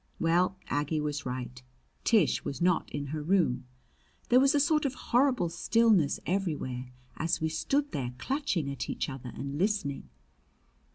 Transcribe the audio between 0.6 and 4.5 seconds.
Aggie was right. Tish was not in her room. There